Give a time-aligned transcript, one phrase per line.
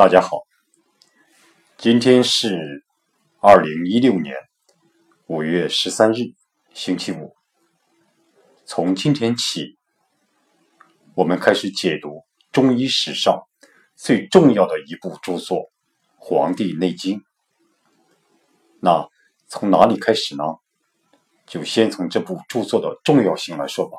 [0.00, 0.46] 大家好，
[1.76, 2.86] 今天是
[3.38, 4.34] 二零一六年
[5.26, 6.32] 五月十三日，
[6.72, 7.34] 星期五。
[8.64, 9.76] 从今天起，
[11.14, 13.42] 我们开始解读中医史上
[13.94, 15.58] 最重要的一部著作
[16.16, 17.18] 《黄帝内经》。
[18.80, 19.06] 那
[19.48, 20.44] 从哪里开始呢？
[21.46, 23.98] 就先从这部著作的重要性来说吧。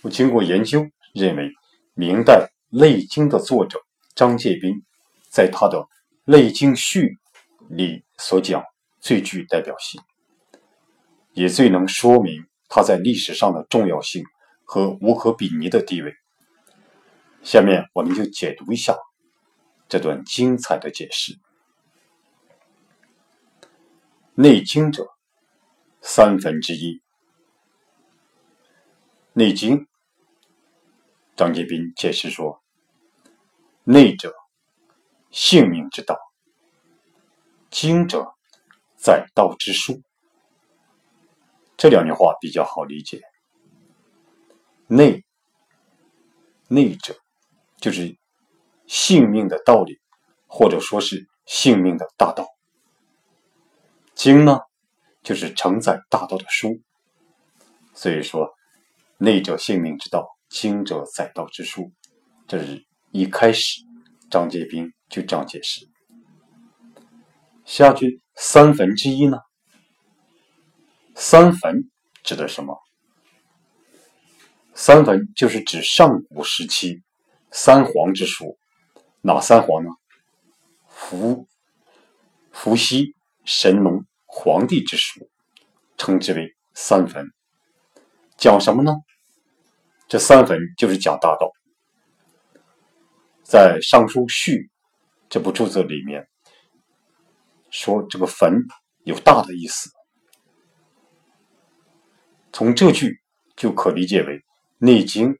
[0.00, 1.52] 我经过研究，认为
[1.92, 3.83] 明代《内经》的作者。
[4.14, 4.84] 张介宾
[5.28, 5.78] 在他的
[6.24, 7.18] 《内经序》
[7.76, 8.62] 里所讲
[9.00, 10.00] 最具代表性，
[11.32, 14.24] 也最能说明他在历史上的重要性
[14.64, 16.14] 和无可比拟的地位。
[17.42, 18.96] 下面我们就解读一下
[19.88, 21.34] 这段精彩的解释。
[24.34, 25.08] 《内经》者，
[26.00, 26.94] 三分之一。
[29.32, 29.78] 《内经》，
[31.36, 32.63] 张介宾解释说。
[33.86, 34.32] 内者，
[35.30, 36.16] 性命之道；
[37.70, 38.32] 经者，
[38.96, 40.00] 载道之书。
[41.76, 43.20] 这两句话比较好理解。
[44.86, 45.22] 内，
[46.66, 47.14] 内者
[47.76, 48.16] 就是
[48.86, 50.00] 性命的道理，
[50.46, 52.48] 或者说是性命的大道。
[54.14, 54.60] 经呢，
[55.22, 56.80] 就是承载大道的书。
[57.92, 58.50] 所以说，
[59.18, 61.92] 内者性命之道，经者载道之书。
[62.48, 62.86] 这是。
[63.16, 63.80] 一开始，
[64.34, 65.88] 张介宾就这样解释。
[67.64, 69.38] 下句三分之一呢？
[71.14, 71.88] 三坟
[72.24, 72.76] 指的什么？
[74.74, 77.00] 三坟就是指上古时期
[77.52, 78.58] 三皇之书。
[79.20, 79.90] 哪三皇呢？
[80.88, 81.46] 伏、
[82.50, 85.30] 伏羲、神农、黄帝之书，
[85.96, 87.24] 称之为三坟。
[88.36, 88.96] 讲什么呢？
[90.08, 91.52] 这三坟就是讲大道。
[93.44, 94.52] 在《尚书序》
[95.28, 96.26] 这部著作里面，
[97.70, 98.62] 说这个“坟”
[99.04, 99.90] 有大的意思。
[102.54, 103.20] 从这句
[103.54, 104.38] 就可理解为，
[104.78, 105.34] 《内经》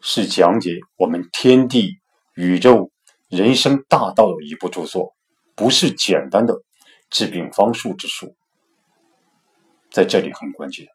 [0.00, 2.00] 是讲解我们天地、
[2.36, 2.90] 宇宙、
[3.28, 5.14] 人生大道的一部著作，
[5.54, 6.54] 不是简单的
[7.10, 8.34] 治病方术之书。
[9.90, 10.86] 在这里很关键。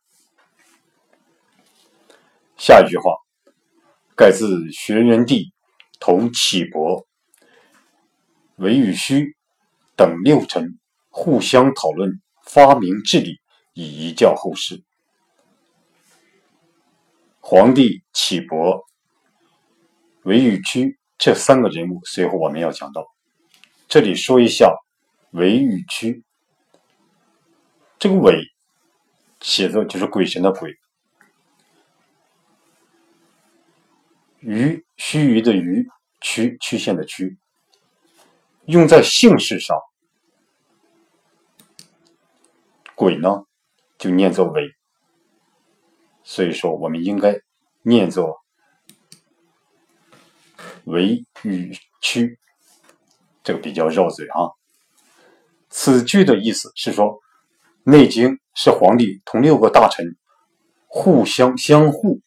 [2.57, 3.11] 下一句话，
[4.15, 5.53] 盖自玄元帝。
[5.99, 7.05] 同启伯、
[8.57, 9.35] 韦宇虚
[9.95, 10.77] 等六臣
[11.09, 13.39] 互相讨论发明治理，
[13.73, 14.83] 以遗教后世。
[17.39, 18.83] 皇帝启伯、
[20.23, 23.05] 韦宇虚这三个人物，随后我们要讲到。
[23.87, 24.75] 这里说一下
[25.31, 26.23] 韦宇虚，
[27.99, 28.41] 这个韦
[29.41, 30.73] 写作就是鬼神的鬼，
[34.45, 35.87] 鱼须臾的鱼。
[36.21, 37.37] 曲曲线的曲，
[38.65, 39.77] 用在姓氏上，
[42.95, 43.43] 鬼呢
[43.99, 44.63] 就念作韦，
[46.23, 47.39] 所以说我们应该
[47.83, 48.39] 念作
[50.85, 52.39] 韦与屈，
[53.43, 54.49] 这个比较绕嘴啊。
[55.69, 57.05] 此句的意思是说，
[57.83, 60.17] 《内经》是皇帝同六个大臣
[60.87, 62.19] 互相相互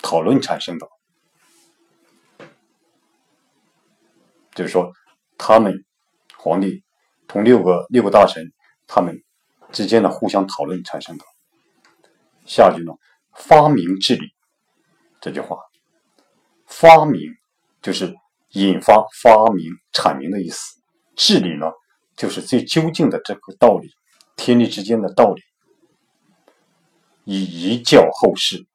[0.00, 0.88] 讨论产生的。
[4.56, 4.90] 就是说，
[5.36, 5.84] 他们
[6.38, 6.82] 皇帝
[7.28, 8.52] 同六个六个大臣
[8.86, 9.22] 他们
[9.70, 11.24] 之间的互相讨论产生的。
[12.46, 12.92] 下句呢，
[13.34, 14.32] 发明治理
[15.20, 15.58] 这句话，
[16.64, 17.20] 发明
[17.82, 18.14] 就是
[18.52, 20.80] 引发、发明、阐明的意思。
[21.16, 21.70] 治理呢，
[22.16, 23.90] 就是最究竟的这个道理，
[24.36, 25.42] 天地之间的道理，
[27.24, 28.66] 以遗教后世。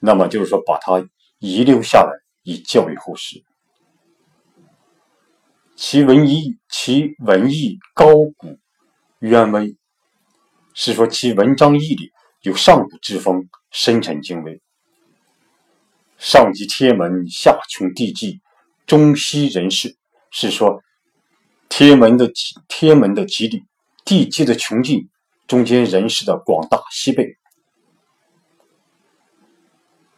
[0.00, 1.08] 那么就是说，把它
[1.38, 2.10] 遗留下来，
[2.42, 3.44] 以教育后世。
[5.76, 8.58] 其文艺，其文艺高古
[9.18, 9.76] 渊微，
[10.72, 12.12] 是说其文章义理
[12.42, 14.60] 有上古之风，深沉精微。
[16.16, 18.40] 上及天文，下穷地际，
[18.86, 19.96] 中西人事，
[20.30, 20.80] 是说
[21.68, 22.30] 天文的
[22.68, 23.64] 天文的极理，
[24.04, 25.08] 地际的穷尽，
[25.48, 27.36] 中间人事的广大西北。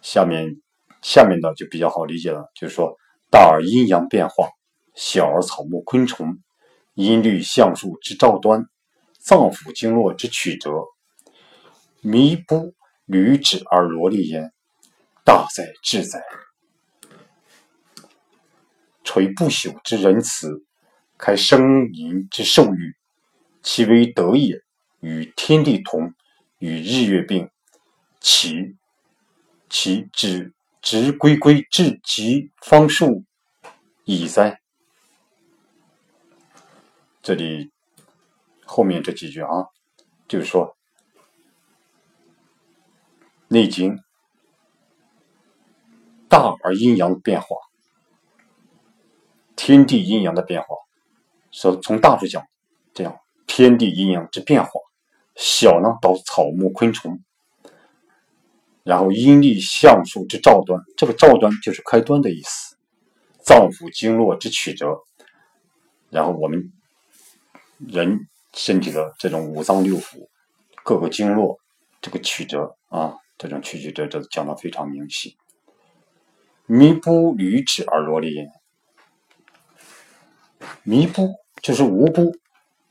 [0.02, 0.60] 下面
[1.02, 2.94] 下面的就比较好理解了，就是说
[3.30, 4.50] 大而阴阳变化。
[4.96, 6.38] 小而草木昆虫，
[6.94, 8.66] 音律象数之兆端，
[9.18, 10.70] 脏腑经络之曲折，
[12.00, 14.52] 弥不履指而罗列焉，
[15.22, 16.24] 大哉至哉！
[19.04, 20.64] 垂不朽之仁慈，
[21.18, 22.96] 开生淫之授予，
[23.62, 24.62] 其为德也，
[25.00, 26.14] 与天地同，
[26.58, 27.50] 与日月并，
[28.18, 28.76] 其
[29.68, 33.24] 其指直归归至极方数。
[34.04, 34.60] 已哉。
[37.26, 37.72] 这里
[38.64, 39.66] 后面这几句啊，
[40.28, 40.76] 就是说
[43.48, 43.96] 《内经》
[46.28, 47.56] 大而阴阳变化，
[49.56, 50.68] 天地阴阳的变化，
[51.50, 52.46] 说从大处讲，
[52.94, 53.18] 这样
[53.48, 54.70] 天地阴阳之变化；
[55.34, 57.20] 小呢到草木昆虫。
[58.84, 62.76] 然后阴历象数之兆端，这个兆端就是开端的意思。
[63.42, 65.00] 脏腑经络之曲折，
[66.08, 66.72] 然后我们
[67.78, 70.28] 人身体的这种五脏六腑
[70.82, 71.58] 各个经络
[72.00, 75.36] 这个曲折啊，这种曲曲折折讲的非常明细。
[76.66, 78.48] 弥不履指而罗列，
[80.82, 82.32] 弥不就是无不，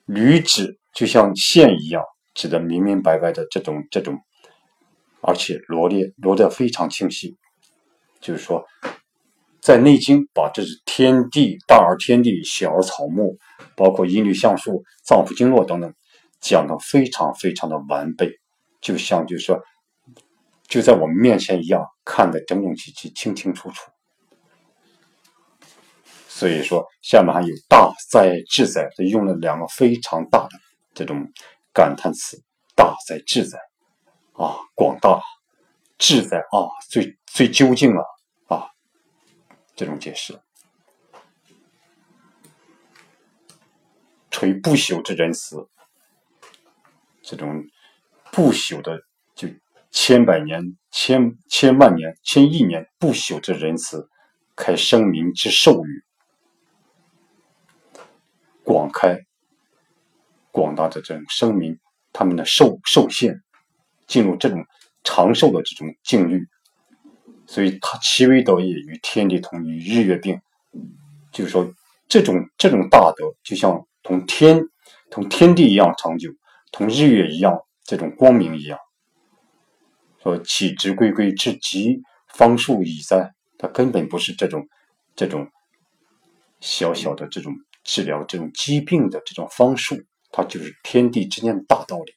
[0.06, 2.04] 履指就像线一样，
[2.34, 4.20] 指的明明白白的这种这种。
[5.28, 7.36] 而且罗列罗的非常清晰，
[8.22, 8.64] 就是说，
[9.66, 13.36] 在《内经》把这是天地大而天地，小而草木，
[13.76, 15.92] 包括音律象数、脏腑经络等等，
[16.40, 18.30] 讲的非常非常的完备，
[18.80, 19.60] 就像就是说，
[20.68, 23.90] 就在我们面前一样，看得整整齐齐、清清楚楚。
[26.28, 30.60] 所以说，下面还有大哉至哉，用了两个非常大的
[30.94, 31.28] 这种
[31.74, 32.40] 感叹词：
[32.76, 33.58] 大哉至哉。
[34.34, 35.20] 啊，广大，
[35.98, 38.06] 志在啊，最最究竟了啊，
[39.76, 40.40] 这种解释，
[44.32, 45.68] 垂不朽之仁慈，
[47.22, 47.68] 这种
[48.32, 49.02] 不朽的
[49.36, 49.48] 就
[49.92, 54.10] 千百年、千千万年、千亿年不朽之仁慈，
[54.56, 56.04] 开生民之寿语，
[58.64, 59.26] 广开
[60.52, 61.80] 广大的这种生民
[62.14, 63.42] 他们的寿寿限。
[64.08, 64.64] 进入这种
[65.04, 66.48] 长寿的这种境遇，
[67.48, 70.40] 所以他其为道也，与天地同，与日月并。
[71.32, 71.74] 就是说，
[72.08, 74.62] 这种这种大德，就像同天
[75.10, 76.30] 同天地一样长久，
[76.72, 78.80] 同日月一样这种光明一样。
[80.24, 82.02] 说岂之归归之极
[82.34, 83.34] 方术已哉？
[83.58, 84.68] 它根本不是这种
[85.16, 85.48] 这种
[86.60, 87.54] 小小的这种
[87.84, 89.98] 治疗这种疾病的这种方术，
[90.32, 92.14] 它就是天地之间的大道理。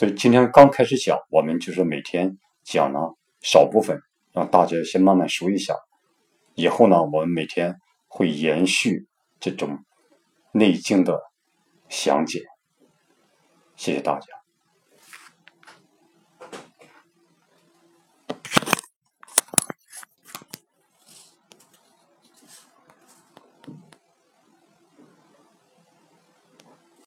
[0.00, 3.00] 所以今天刚开始讲，我们就是每天讲呢
[3.42, 4.00] 少部分，
[4.32, 5.74] 让大家先慢慢熟一下。
[6.54, 7.76] 以后呢，我们每天
[8.08, 9.06] 会延续
[9.40, 9.68] 这种
[10.52, 11.20] 《内经》的
[11.90, 12.40] 详解。
[13.76, 14.39] 谢谢大家。